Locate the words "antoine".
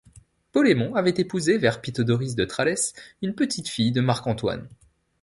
4.25-4.67